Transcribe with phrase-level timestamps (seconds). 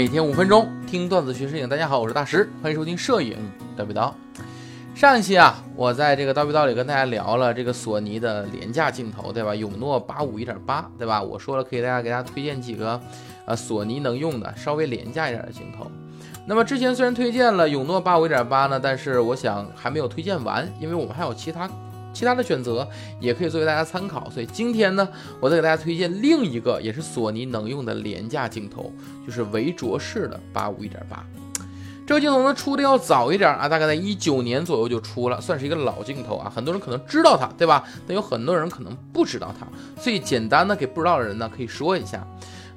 [0.00, 1.68] 每天五分钟听段子学摄影。
[1.68, 3.36] 大家好，我是大石，欢迎收听摄影
[3.76, 4.10] 叨逼叨。
[4.94, 9.54] 上一期啊，我在这个叨逼叨里跟大家聊了这个索尼的廉价镜头，对吧？
[9.54, 11.22] 永诺八五一点八，对吧？
[11.22, 12.98] 我说了，可以大家给大家推荐几个
[13.44, 15.86] 呃索尼能用的稍微廉价一点的镜头。
[16.46, 21.68] 那么之前虽然推荐了永诺八五一点八呢，但是我想还没有推荐完，因为我们还有其他。
[22.12, 22.88] 其他的选择
[23.20, 25.08] 也可以作为大家参考，所以今天呢，
[25.40, 28.92] 我再给大家推荐另一个也是索尼能用的廉价镜头，
[29.26, 31.24] 就是维卓式的八五一点八。
[32.06, 36.50] 这个镜头呢出的要早一点啊，大概在一九年左右就出了，算是一个老镜头啊。
[36.52, 37.84] 很多人可能知道它，对吧？
[38.04, 39.64] 但有很多人可能不知道它，
[40.02, 42.26] 所以简单的给不知道的人呢可以说一下。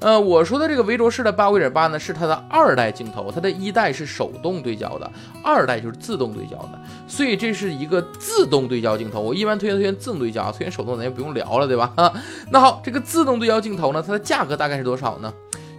[0.04, 5.10] 呃，我说的这个维卓式的八五一点八呢，是它的二代镜头，它的一代是手动对焦的，
[5.42, 9.22] 二代就是自动对焦的，所以这是一个自动对焦镜头。
[9.22, 11.94] 我一般推荐推荐自动对焦，推荐手动咱就不用聊了，对吧？
[12.52, 15.34] 那好，这个自动对焦镜头呢，它的价格大概是多少呢？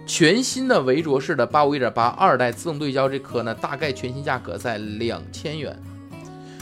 [0.07, 5.79] 全新的维卓式的八五一点八二代自动对焦这颗呢，大概全新价格在两千元，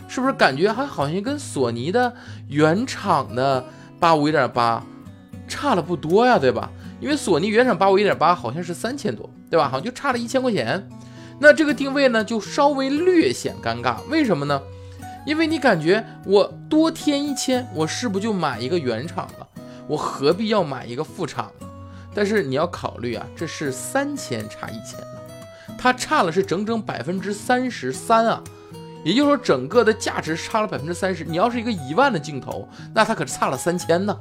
[0.09, 2.13] 是不是感觉还好像跟索尼的
[2.49, 3.63] 原厂的
[4.01, 4.83] 八五一点八
[5.47, 6.69] 差了不多呀，对吧？
[7.03, 9.65] 因为索尼原厂八五一点八好像是三千多，对吧？
[9.67, 10.87] 好像就差了一千块钱。
[11.37, 13.97] 那这个定位呢，就稍微略显尴尬。
[14.09, 14.61] 为什么呢？
[15.25, 19.47] 因为你感觉我多添一千，我是不是就买一个原厂了？
[19.85, 21.67] 我何必要买一个副厂呢？
[22.15, 28.41] 但是你要考虑啊，这是三千差一千呢，它差了是整整百分之三十三啊。
[29.03, 31.25] 也就是说，整个的价值差了百分之三十。
[31.25, 32.65] 你要是一个一万的镜头，
[32.95, 34.17] 那它可是差了三千呢。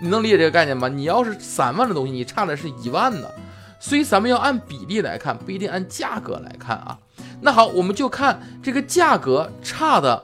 [0.00, 0.88] 你能理解这个概念吗？
[0.88, 3.34] 你要是三万的东西，你差的是一万的，
[3.80, 6.98] 所以咱们要按比例来看，不一定按价格来看啊。
[7.40, 10.22] 那好，我们就看这个价格差的，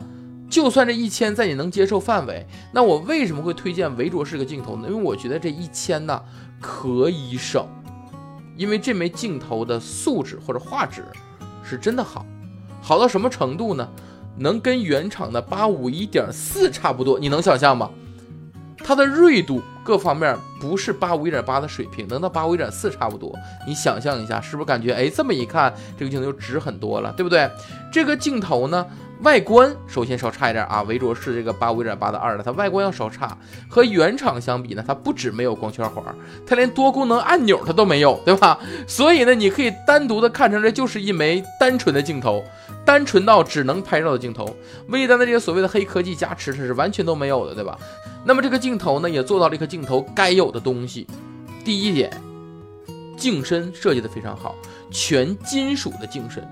[0.48, 4.88] 就算这一千在你能接受范围，那我为什么会推荐维卓式个镜头呢？
[4.88, 6.22] 因为我觉得这一千呢
[6.60, 7.66] 可以省，
[8.56, 11.04] 因为这枚镜头的素质或者画质
[11.62, 12.24] 是真的好，
[12.80, 13.88] 好到什么程度呢？
[14.36, 17.90] 能跟原厂的八五一点四差不多，你能想象吗？
[18.78, 23.32] 它的锐度各方面不是八五一点八的水平，能到八五一点四差不多。
[23.66, 27.48] 你想象一下，是不是感觉哎，这么一看，这个镜头就值很多了，对不对？
[27.92, 28.84] 这个镜头呢，
[29.20, 30.82] 外观首先稍差一点啊。
[30.82, 33.36] 唯卓是这个八五一点八的二的，它外观要稍差。
[33.68, 36.02] 和原厂相比呢，它不止没有光圈环，
[36.46, 38.58] 它连多功能按钮它都没有，对吧？
[38.88, 42.42] 所以呢，你可以单独的看成这就是一枚单纯的镜头，
[42.84, 44.56] 单纯到只能拍照的镜头。
[44.88, 47.78] 微单的这些所谓的黑科技加持，它是完全都没有的，对吧？
[48.24, 51.06] 那么这个镜头呢，也做到了一颗镜头该有的东西。
[51.64, 52.10] 第一点，
[53.16, 54.54] 镜身设计的非常好，
[54.90, 56.42] 全金属的镜身，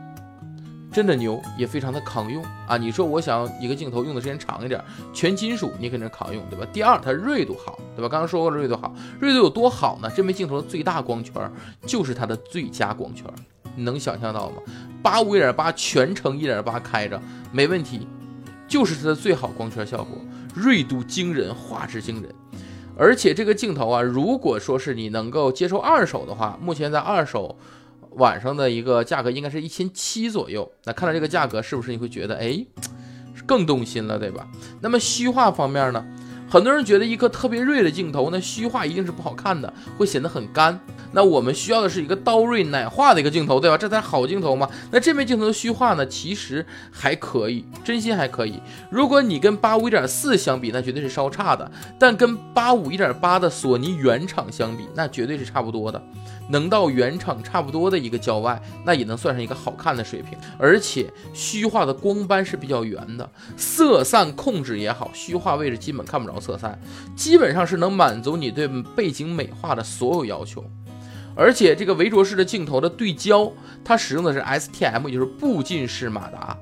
[0.93, 2.77] 真的牛，也非常的抗用啊。
[2.77, 4.83] 你说我想要一个镜头用的时间长一点，
[5.15, 6.67] 全金属你肯定抗用，对吧？
[6.73, 8.09] 第二，它锐度好，对吧？
[8.09, 10.11] 刚刚说过了，锐度好，锐度有多好呢？
[10.15, 11.35] 这枚镜头的最大光圈
[11.87, 13.25] 就是它的最佳光圈，
[13.75, 14.57] 你能想象到吗？
[15.03, 18.07] 八五一点八全程一点八开着没问题，
[18.73, 20.19] 就是它的最好光圈效果。
[20.55, 22.35] 锐度惊人，画质惊人，
[22.97, 27.59] 而且这个镜头啊，如果说是你能够接受二手的话，目前在二手
[28.13, 30.73] 晚上的一个价格应该是一千七左右。
[30.85, 32.65] 那看到这个价格，是不是你会觉得哎，
[33.45, 34.49] 更动心了，对吧？
[34.81, 36.03] 那么虚化方面呢？
[36.53, 40.79] 很多人觉得一颗特别锐的镜头，那虚化一定是不好看的，会显得很干。
[41.11, 43.79] 那我们需要的是一个刀锐奶化的一个镜头，对吧？
[43.79, 44.69] 这才好镜头嘛。
[44.91, 48.61] 那这枚镜头的虚化呢，其实还可以，真心还可以。
[48.91, 51.65] 如果你跟八五一点四相比，那绝对是稍差的；
[51.99, 56.03] 但跟八五一点八的索尼原厂相比，那绝对是差不多的。
[56.51, 60.37] 能到原厂差不多的一个焦外，那也能算上一个好看的水平。
[60.59, 63.27] 而且虚化的光斑是比较圆的，
[63.57, 66.77] 色散控制也好，虚化位置基本看不着色彩，
[67.17, 70.63] 基本上是能满足你对背景美化的所有要求。
[71.35, 73.51] 而且这个维卓式的镜头的对焦，
[73.83, 76.59] 它使用的是 STM，就是步进式马达。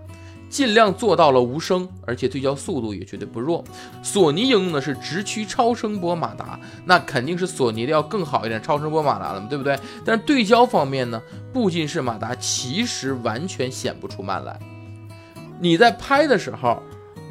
[0.48, 3.62] 尽量做到了无声，而且对焦速度也绝对不弱。
[4.02, 9.78] 索尼应用的是直驱超声波马达，那肯定是索尼的要更好一点，超声波马达了嘛，对不对？
[10.04, 11.22] 但是对焦方面呢，
[11.52, 14.58] 步进式马达其实完全显不出慢来。
[15.60, 16.82] 你在拍的时候，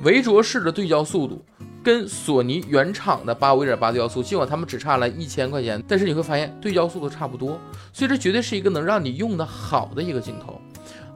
[0.03, 1.44] 维卓式的对焦速度
[1.83, 7.59] 跟索尼原厂的八五一点八的焦速，尽管他们只差了一千块钱，但是你会发现对焦速度差不多，
[7.93, 10.59] 所以这绝对是一个能让你用的好的一个镜头。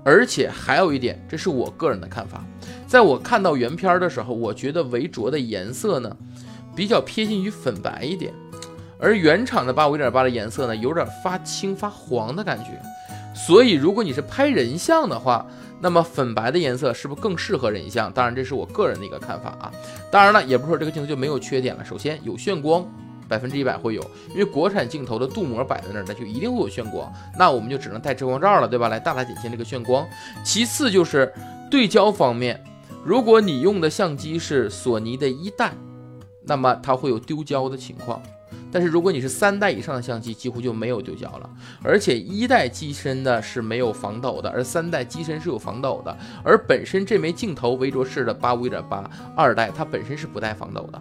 [0.05, 2.43] 而且还有一点，这是我个人的看法，
[2.85, 6.15] 在我看到原片的时候，我觉得维卓的颜色呢
[6.75, 8.33] 比较贴近于粉白一点，
[8.99, 12.81] 而原厂的八五一点八的颜色呢有点发青发黄的感觉。
[13.33, 15.45] 所以如果你是拍人像的话，
[15.79, 18.11] 那么粉白的颜色是不是更适合人像？
[18.11, 19.71] 当然这是我个人的一个看法啊。
[20.11, 21.83] 当然了，也不是说这个镜头就没有缺点了。
[21.83, 22.85] 首先有炫光，
[23.27, 24.01] 百分之一百会有，
[24.31, 28.87] 因为国产镜头的镀膜摆在那儿，那就一定会有眩光，那我们就只能戴遮光罩了，对吧？
[28.87, 30.07] 来大大减轻这个眩光。
[30.45, 31.33] 其次就是
[31.69, 32.63] 对焦方面，
[33.03, 35.73] 如果你用的相机是索尼的一代，
[36.43, 38.21] 那么它会有丢焦的情况。
[38.73, 41.49] 但是如果你是三代以上的相机，几乎就没有丢焦了。
[41.83, 46.17] 而且一代机身呢是没有防抖的，而三代机身是有防抖的。
[46.43, 50.99] 而本身这枚镜头微卓士的八五一点八二代，它本身是不带防抖的，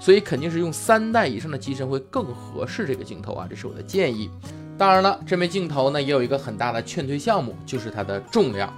[0.00, 4.28] 所以肯定是用三代以上的机身会更合适这个镜头啊，这是我的建议。
[4.76, 8.68] 当然了，这枚镜头呢也有一个很大的劝退项目，就是它的重量。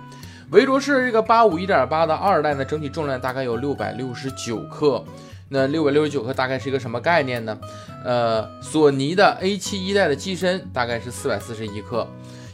[0.51, 5.03] 微卓士这个八五一点八的二代呢，整体重量大概有六百六十九克。
[5.49, 7.57] 那六百六十九克大概是一个什么概念呢？
[8.05, 12.07] 呃，索尼的 A7 一代的机身大概是四百四十一克，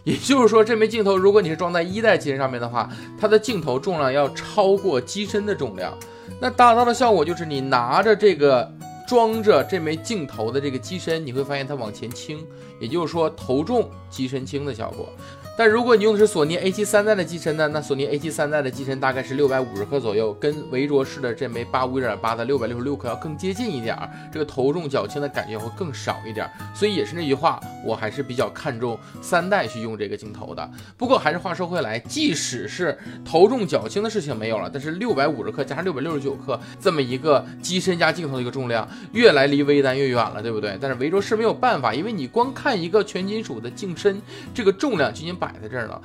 [0.05, 5.97] 也就是说，这枚镜头如果你是装在一代机身上面的话，它的镜头重量要超过机身的重量。
[6.41, 8.71] 那达到的效果就是你拿着这个
[9.07, 12.45] 装着这枚镜头的这个机身，你会发现它往前倾，
[12.79, 15.09] 也就是说头重机身轻的效果。
[15.55, 17.69] 但如果你用的是索尼 A7 三代的机身呢？
[17.69, 26.51] 那索尼 A7 三代的机身大概是六百五十克左右，跟维卓士的这枚八五点八的六百六十六克要更接近一点儿，这个头重脚轻的感觉会更少一点。
[26.75, 30.71] 所以也是那句话，我还是比较看重三代去用这个镜头的。
[30.97, 40.79] 不过还是话说回来，即使是头重脚轻的事情没有了，但是六百五十克加上六百六十九克这么一个机身加镜头的一个重量，越来离微单越远了，对不对？
[40.81, 44.19] 但是维卓士没有办法，因为你光看一个全金属的镜身，
[44.55, 45.37] 这个重量仅仅。
[45.43, 46.01] 摆在这儿了，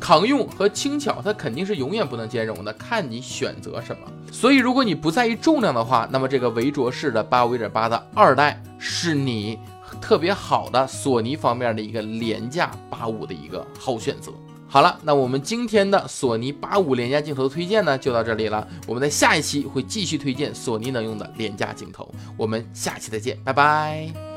[0.00, 4.02] 扛用和轻巧，它肯定是永远不能兼容的，看你选择什么。
[4.32, 9.56] 所以，如果你不在意重量的话，那么这个维卓式的八五一点八的二代是你
[10.00, 14.32] 特别好的索尼方面的一个廉价八五的一个好选择。
[14.66, 18.66] 好了，那我们今天的索尼八五廉价镜头推荐呢，就到这里了。
[18.86, 24.29] 我们在下一期会继续推荐索尼能用的廉价镜头，我们下期再见，拜拜。